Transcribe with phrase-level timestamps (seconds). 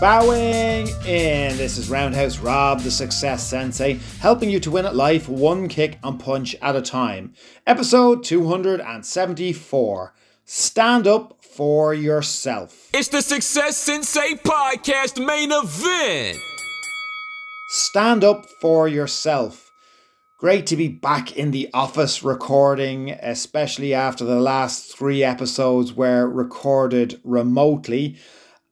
[0.00, 1.56] Bowing in.
[1.56, 5.98] This is Roundhouse Rob, the Success Sensei, helping you to win at life one kick
[6.02, 7.32] and punch at a time.
[7.66, 10.14] Episode 274
[10.44, 12.90] Stand Up for Yourself.
[12.92, 16.38] It's the Success Sensei Podcast main event.
[17.68, 19.70] Stand Up for Yourself.
[20.38, 26.28] Great to be back in the office recording, especially after the last three episodes were
[26.28, 28.16] recorded remotely.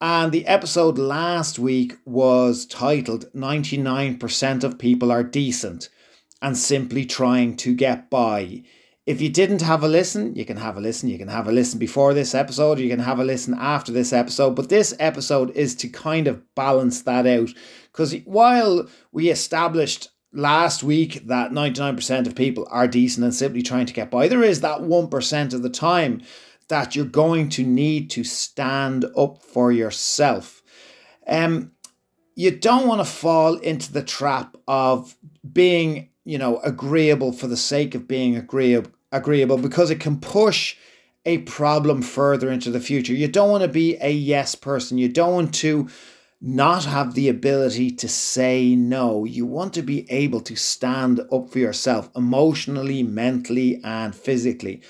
[0.03, 5.91] And the episode last week was titled 99% of People Are Decent
[6.43, 8.65] and Simply Trying to Get By.
[9.07, 11.09] If you didn't have a listen, you can have a listen.
[11.09, 14.13] You can have a listen before this episode, you can have a listen after this
[14.13, 14.57] episode.
[14.57, 17.51] But this episode is to kind of balance that out.
[17.93, 23.87] Because while we established last week that 99% of people are decent and simply trying
[23.87, 26.23] to get by, there is that 1% of the time
[26.73, 30.63] that you're going to need to stand up for yourself.
[31.27, 31.73] Um,
[32.35, 35.15] you don't want to fall into the trap of
[35.53, 40.75] being, you know, agreeable for the sake of being agreeable, agreeable because it can push
[41.27, 43.13] a problem further into the future.
[43.13, 44.97] You don't want to be a yes person.
[44.97, 45.91] You don't want to
[46.41, 49.27] not have the ability to say no.
[49.27, 54.81] You want to be able to stand up for yourself emotionally, mentally, and physically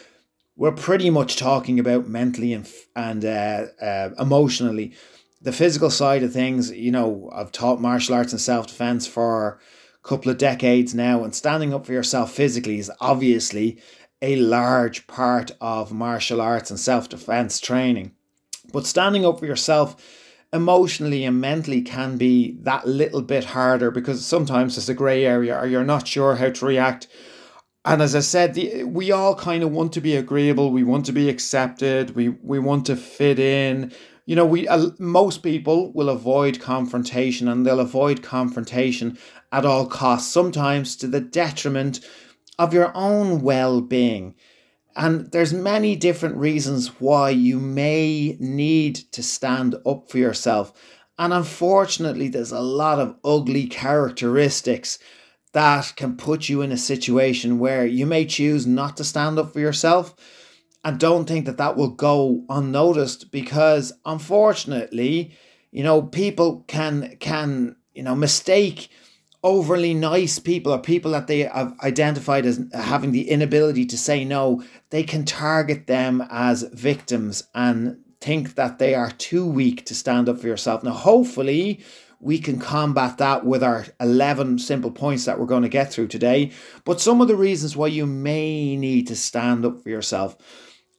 [0.57, 4.95] we're pretty much talking about mentally and and uh, uh, emotionally.
[5.41, 9.59] The physical side of things, you know, I've taught martial arts and self defense for
[10.05, 13.81] a couple of decades now, and standing up for yourself physically is obviously
[14.21, 18.13] a large part of martial arts and self defense training.
[18.73, 19.97] But standing up for yourself
[20.53, 25.59] emotionally and mentally can be that little bit harder because sometimes it's a grey area
[25.59, 27.09] or you're not sure how to react
[27.85, 30.71] and as I said, the, we all kind of want to be agreeable.
[30.71, 32.15] We want to be accepted.
[32.15, 33.93] We we want to fit in.
[34.25, 39.19] You know, we uh, most people will avoid confrontation, and they'll avoid confrontation
[39.51, 40.33] at all costs.
[40.33, 42.01] Sometimes to the detriment
[42.59, 44.35] of your own well-being.
[44.95, 50.73] And there's many different reasons why you may need to stand up for yourself.
[51.19, 54.99] And unfortunately, there's a lot of ugly characteristics
[55.53, 59.53] that can put you in a situation where you may choose not to stand up
[59.53, 60.15] for yourself
[60.85, 65.37] and don't think that that will go unnoticed because unfortunately
[65.71, 68.89] you know people can can you know mistake
[69.45, 74.25] overly nice people or people that they have identified as having the inability to say
[74.25, 79.95] no they can target them as victims and think that they are too weak to
[79.95, 80.83] stand up for yourself.
[80.83, 81.81] Now hopefully
[82.23, 86.07] we can combat that with our 11 simple points that we're going to get through
[86.07, 86.53] today.
[86.85, 90.37] But some of the reasons why you may need to stand up for yourself.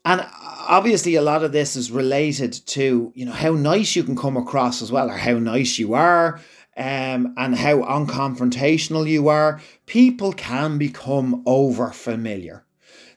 [0.03, 4.17] And obviously, a lot of this is related to, you know, how nice you can
[4.17, 6.41] come across as well, or how nice you are,
[6.75, 9.62] um, and how unconfrontational you are.
[9.85, 12.66] People can become over familiar.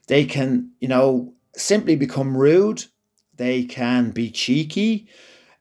[0.07, 2.85] They can, you know, simply become rude.
[3.35, 5.09] They can be cheeky.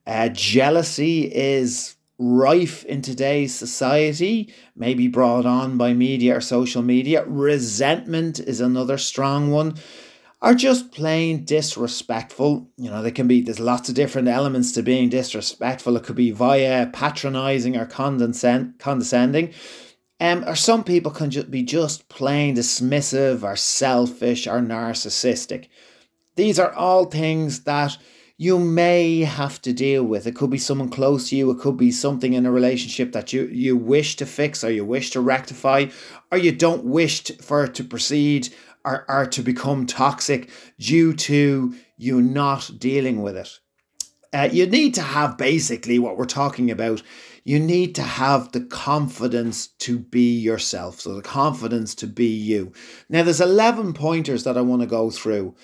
[0.06, 7.26] Uh, jealousy is rife in today's society, maybe brought on by media or social media.
[7.26, 9.76] Resentment is another strong one.
[10.42, 12.70] Are just plain disrespectful.
[12.78, 15.98] You know, there can be, there's lots of different elements to being disrespectful.
[15.98, 19.54] It could be via patronizing or condescend, condescending.
[20.20, 25.68] Um, or some people can just be just plain dismissive or selfish or narcissistic.
[26.36, 27.98] These are all things that
[28.38, 30.28] you may have to deal with.
[30.28, 33.32] It could be someone close to you, it could be something in a relationship that
[33.32, 35.86] you, you wish to fix or you wish to rectify,
[36.32, 38.54] or you don't wish to, for it to proceed
[38.84, 43.60] or, or to become toxic due to you not dealing with it.
[44.34, 47.02] Uh, you need to have basically what we're talking about.
[47.46, 51.00] You need to have the confidence to be yourself.
[51.00, 52.74] So, the confidence to be you.
[53.08, 55.56] Now, there's 11 pointers that I want to go through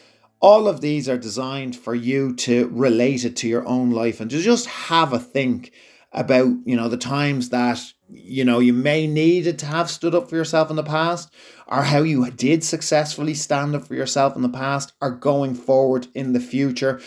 [0.41, 4.29] all of these are designed for you to relate it to your own life and
[4.31, 5.71] to just have a think
[6.11, 7.79] about, you know, the times that,
[8.09, 11.31] you know, you may needed to have stood up for yourself in the past
[11.67, 16.07] or how you did successfully stand up for yourself in the past or going forward
[16.15, 16.99] in the future,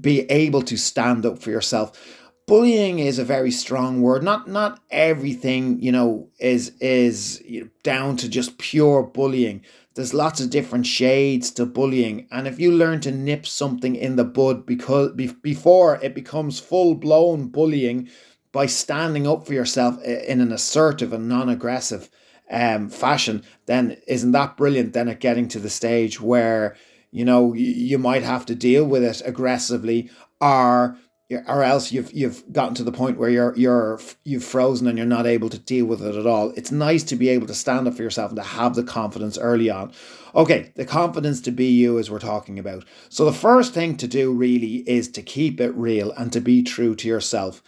[0.00, 2.17] be able to stand up for yourself.
[2.48, 4.24] Bullying is a very strong word.
[4.24, 7.40] Not not everything you know is is
[7.84, 9.62] down to just pure bullying.
[9.94, 14.16] There's lots of different shades to bullying, and if you learn to nip something in
[14.16, 18.08] the bud because before it becomes full blown bullying
[18.50, 22.08] by standing up for yourself in an assertive and non aggressive
[22.50, 24.94] um, fashion, then isn't that brilliant?
[24.94, 26.76] Then at getting to the stage where
[27.10, 30.10] you know you might have to deal with it aggressively
[30.40, 30.96] or
[31.30, 35.06] or else you've you've gotten to the point where you're you're you've frozen and you're
[35.06, 36.50] not able to deal with it at all.
[36.56, 39.36] It's nice to be able to stand up for yourself and to have the confidence
[39.36, 39.92] early on.
[40.34, 42.84] Okay, the confidence to be you as we're talking about.
[43.10, 46.62] So the first thing to do really is to keep it real and to be
[46.62, 47.62] true to yourself.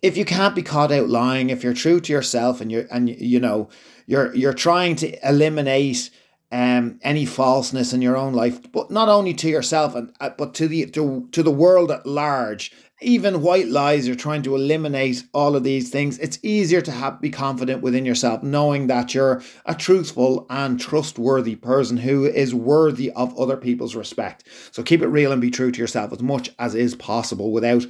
[0.00, 3.08] If you can't be caught out lying, if you're true to yourself and you're and
[3.08, 3.68] you know
[4.06, 6.10] you're you're trying to eliminate
[6.52, 10.54] um, any falseness in your own life, but not only to yourself and uh, but
[10.54, 12.72] to the to, to the world at large.
[13.02, 16.18] Even white lies, you're trying to eliminate all of these things.
[16.18, 21.56] It's easier to have be confident within yourself, knowing that you're a truthful and trustworthy
[21.56, 24.44] person who is worthy of other people's respect.
[24.70, 27.86] So keep it real and be true to yourself as much as is possible without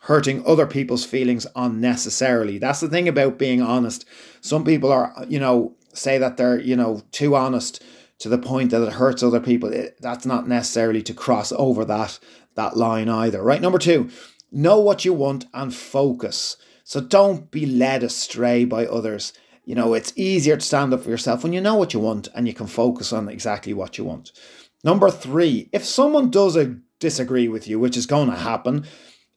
[0.00, 2.58] hurting other people's feelings unnecessarily.
[2.58, 4.04] That's the thing about being honest.
[4.40, 7.82] Some people are, you know, say that they're, you know, too honest
[8.18, 11.84] to the point that it hurts other people, it, that's not necessarily to cross over
[11.84, 12.18] that
[12.54, 13.42] that line either.
[13.42, 14.10] Right, number two,
[14.54, 16.56] know what you want and focus.
[16.84, 19.32] So don't be led astray by others.
[19.64, 22.28] You know, it's easier to stand up for yourself when you know what you want
[22.34, 24.32] and you can focus on exactly what you want.
[24.82, 26.58] Number three, if someone does
[27.00, 28.86] disagree with you, which is going to happen,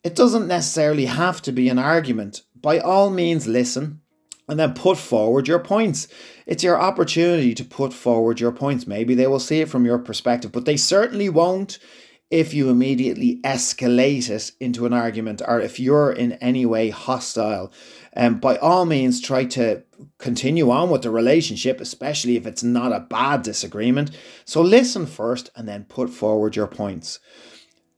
[0.04, 2.44] it doesn't necessarily have to be an argument.
[2.56, 4.02] By all means, listen
[4.50, 6.08] and then put forward your points.
[6.46, 8.88] It's your opportunity to put forward your points.
[8.88, 11.80] Maybe they will see it from your perspective, but they certainly won't
[12.30, 17.72] if you immediately escalate it into an argument or if you're in any way hostile.
[18.12, 19.84] And um, by all means, try to
[20.18, 24.12] continue on with the relationship, especially if it's not a bad disagreement.
[24.44, 27.20] So listen first and then put forward your points.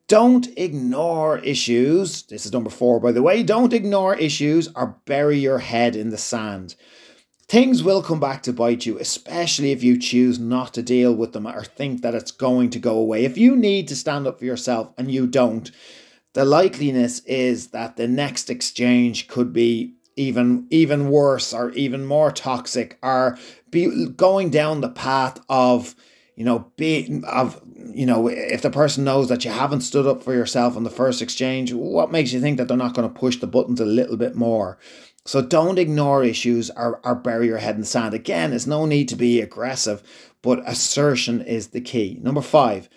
[0.07, 2.23] Don't ignore issues.
[2.23, 3.43] This is number four, by the way.
[3.43, 6.75] Don't ignore issues or bury your head in the sand.
[7.49, 11.33] Things will come back to bite you, especially if you choose not to deal with
[11.33, 13.25] them or think that it's going to go away.
[13.25, 15.71] If you need to stand up for yourself and you don't,
[16.33, 22.31] the likeliness is that the next exchange could be even even worse or even more
[22.31, 23.35] toxic or
[23.71, 25.95] be going down the path of
[26.35, 30.23] you know, be of you know, if the person knows that you haven't stood up
[30.23, 33.19] for yourself on the first exchange, what makes you think that they're not going to
[33.19, 34.77] push the buttons a little bit more?
[35.25, 38.13] So don't ignore issues or, or bury your head in sand.
[38.13, 40.01] Again, there's no need to be aggressive,
[40.42, 42.19] but assertion is the key.
[42.21, 42.89] Number five,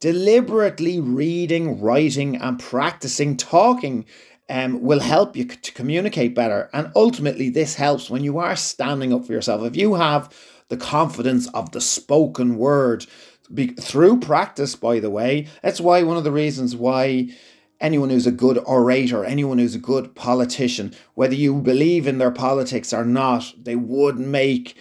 [0.00, 4.06] deliberately reading, writing, and practicing talking
[4.48, 6.70] um, will help you to communicate better.
[6.72, 9.64] And ultimately, this helps when you are standing up for yourself.
[9.64, 10.32] If you have
[10.68, 13.06] the confidence of the spoken word
[13.52, 15.46] be, through practice, by the way.
[15.62, 17.30] That's why one of the reasons why
[17.80, 22.30] anyone who's a good orator, anyone who's a good politician, whether you believe in their
[22.30, 24.76] politics or not, they would make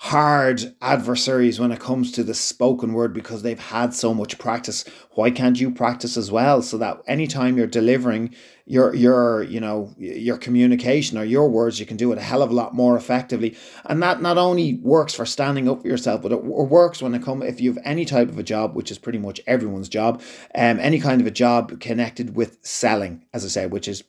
[0.00, 4.84] hard adversaries when it comes to the spoken word because they've had so much practice.
[5.12, 8.32] Why can't you practice as well so that anytime you're delivering
[8.64, 12.42] your your you know your communication or your words, you can do it a hell
[12.42, 13.56] of a lot more effectively.
[13.86, 17.22] And that not only works for standing up for yourself, but it works when it
[17.24, 20.22] comes if you have any type of a job, which is pretty much everyone's job,
[20.54, 24.04] um, any kind of a job connected with selling, as I say, which is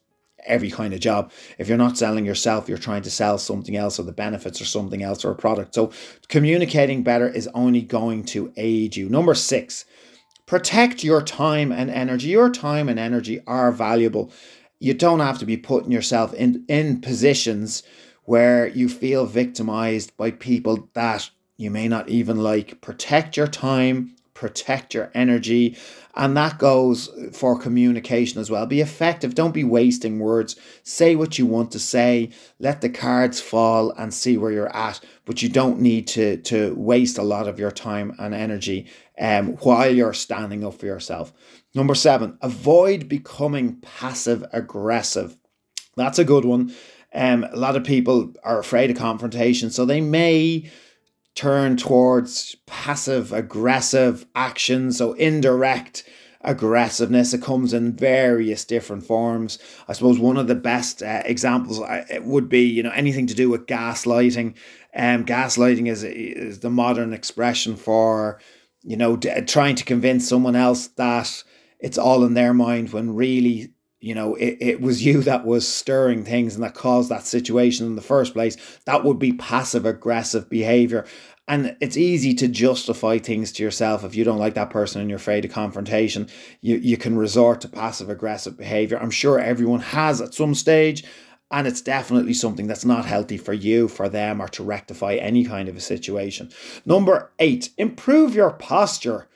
[0.45, 1.31] every kind of job.
[1.57, 4.65] If you're not selling yourself, you're trying to sell something else or the benefits or
[4.65, 5.75] something else or a product.
[5.75, 5.91] So
[6.27, 9.09] communicating better is only going to aid you.
[9.09, 9.85] Number six,
[10.45, 12.29] protect your time and energy.
[12.29, 14.31] Your time and energy are valuable.
[14.79, 17.83] You don't have to be putting yourself in, in positions
[18.23, 22.79] where you feel victimized by people that you may not even like.
[22.79, 25.75] Protect your time, protect your energy.
[26.15, 28.65] And that goes for communication as well.
[28.65, 29.35] Be effective.
[29.35, 30.55] Don't be wasting words.
[30.83, 32.29] Say what you want to say.
[32.57, 35.01] Let the cards fall and see where you're at.
[35.25, 38.87] But you don't need to, to waste a lot of your time and energy
[39.19, 41.33] um, while you're standing up for yourself.
[41.75, 45.37] Number seven, avoid becoming passive aggressive.
[45.97, 46.73] That's a good one.
[47.13, 50.69] Um, a lot of people are afraid of confrontation, so they may
[51.35, 56.03] turn towards passive aggressive action, so indirect
[56.41, 57.33] aggressiveness.
[57.33, 59.59] It comes in various different forms.
[59.87, 63.33] I suppose one of the best uh, examples uh, would be, you know, anything to
[63.33, 64.55] do with gaslighting.
[64.95, 68.39] Um, gaslighting is is the modern expression for,
[68.83, 71.43] you know, d- trying to convince someone else that
[71.79, 75.67] it's all in their mind when really you know, it, it was you that was
[75.67, 79.85] stirring things and that caused that situation in the first place, that would be passive
[79.85, 81.05] aggressive behavior.
[81.47, 85.09] And it's easy to justify things to yourself if you don't like that person and
[85.09, 86.29] you're afraid of confrontation.
[86.61, 88.99] You, you can resort to passive aggressive behavior.
[88.99, 91.03] I'm sure everyone has at some stage,
[91.49, 95.43] and it's definitely something that's not healthy for you, for them, or to rectify any
[95.43, 96.51] kind of a situation.
[96.85, 99.27] Number eight, improve your posture.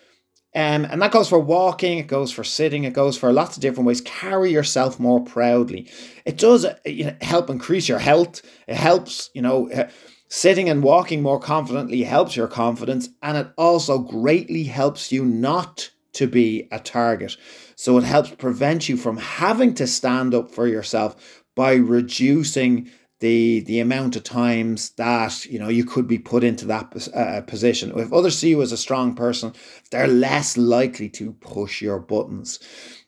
[0.55, 3.61] Um, and that goes for walking, it goes for sitting, it goes for lots of
[3.61, 4.01] different ways.
[4.01, 5.89] Carry yourself more proudly.
[6.25, 8.41] It does uh, you know, help increase your health.
[8.67, 9.89] It helps, you know, uh,
[10.29, 15.89] sitting and walking more confidently helps your confidence, and it also greatly helps you not
[16.13, 17.35] to be a target.
[17.75, 22.89] So it helps prevent you from having to stand up for yourself by reducing
[23.23, 27.39] the the amount of times that you know you could be put into that uh,
[27.47, 27.97] position.
[27.97, 29.53] If others see you as a strong person,
[29.91, 32.59] they're less likely to push your buttons.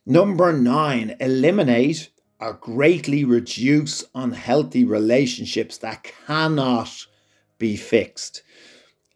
[0.06, 6.92] Number nine, eliminate or greatly reduce unhealthy relationships that cannot
[7.58, 8.42] be fixed.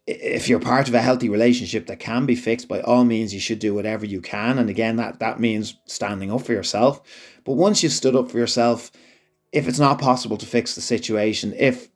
[0.06, 3.40] If you're part of a healthy relationship that can be fixed, by all means, you
[3.40, 4.58] should do whatever you can.
[4.58, 7.00] And again, that, that means standing up for yourself.
[7.44, 8.90] But once you've stood up for yourself,
[9.52, 11.88] if it's not possible to fix the situation, if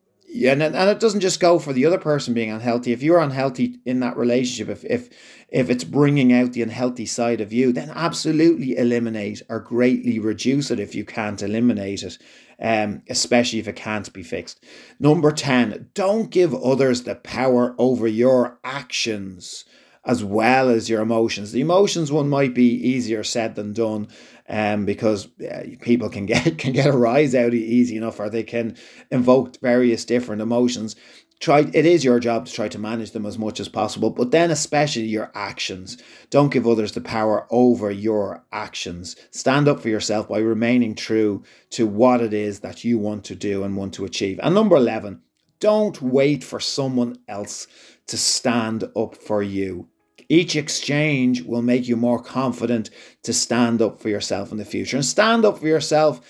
[0.43, 2.91] and and it doesn't just go for the other person being unhealthy.
[2.91, 5.09] If you're unhealthy in that relationship, if if
[5.49, 10.71] if it's bringing out the unhealthy side of you, then absolutely eliminate or greatly reduce
[10.71, 12.17] it if you can't eliminate it.
[12.57, 14.63] Um, especially if it can't be fixed.
[14.97, 19.65] Number 10, don't give others the power over your actions
[20.05, 21.51] as well as your emotions.
[21.51, 24.07] The emotions one might be easier said than done,
[24.47, 28.29] um, because uh, people can get can get a rise out of easy enough, or
[28.29, 28.77] they can
[29.11, 30.95] invoke various different emotions.
[31.39, 34.31] Try it is your job to try to manage them as much as possible, but
[34.31, 35.97] then especially your actions.
[36.29, 39.17] Don't give others the power over your actions.
[39.31, 43.35] Stand up for yourself by remaining true to what it is that you want to
[43.35, 44.39] do and want to achieve.
[44.41, 45.23] And number eleven,
[45.59, 47.67] don't wait for someone else
[48.07, 49.89] to stand up for you.
[50.29, 52.89] Each exchange will make you more confident
[53.23, 54.97] to stand up for yourself in the future.
[54.97, 56.21] And stand up for yourself,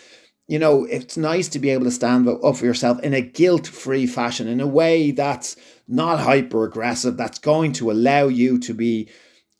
[0.47, 3.67] you know, it's nice to be able to stand up for yourself in a guilt
[3.67, 5.55] free fashion, in a way that's
[5.87, 9.09] not hyper aggressive, that's going to allow you to be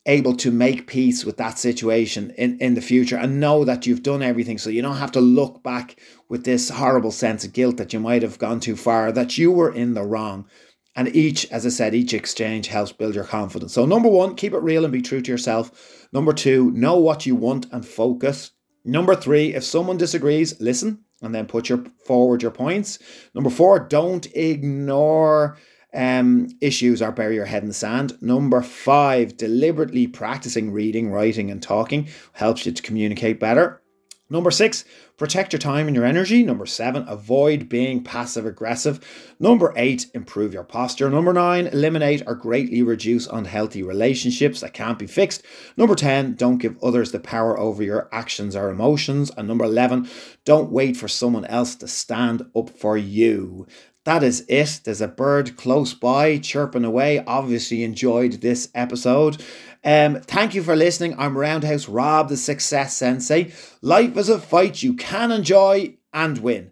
[0.06, 4.04] able to make peace with that situation in, in the future and know that you've
[4.04, 7.76] done everything so you don't have to look back with this horrible sense of guilt
[7.76, 10.48] that you might have gone too far, that you were in the wrong.
[10.96, 13.74] And each, as I said, each exchange helps build your confidence.
[13.74, 16.08] So, number one, keep it real and be true to yourself.
[16.10, 18.52] Number two, know what you want and focus.
[18.84, 22.98] Number three, if someone disagrees, listen and then put your forward your points.
[23.34, 25.58] Number four, don't ignore
[25.94, 28.20] um, issues or bury your head in the sand.
[28.22, 33.82] Number five, deliberately practicing reading, writing, and talking helps you to communicate better.
[34.28, 34.84] Number six,
[35.16, 36.42] protect your time and your energy.
[36.42, 38.98] Number seven, avoid being passive aggressive.
[39.38, 41.08] Number eight, improve your posture.
[41.08, 45.44] Number nine, eliminate or greatly reduce unhealthy relationships that can't be fixed.
[45.76, 49.30] Number 10, don't give others the power over your actions or emotions.
[49.36, 50.08] And number 11,
[50.44, 53.68] don't wait for someone else to stand up for you
[54.06, 54.82] that is it.
[54.84, 57.24] There's a bird close by chirping away.
[57.26, 59.42] Obviously, enjoyed this episode.
[59.84, 61.16] Um, thank you for listening.
[61.18, 63.52] I'm Roundhouse Rob, the Success Sensei.
[63.82, 66.70] Life is a fight you can enjoy and win.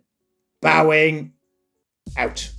[0.63, 1.33] Bowing
[2.17, 2.51] out.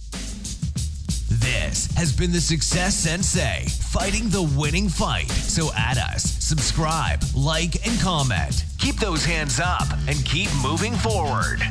[1.30, 5.32] This has been the Success Sensei, fighting the winning fight.
[5.32, 8.66] So add us, subscribe, like, and comment.
[8.78, 11.62] Keep those hands up and keep moving forward.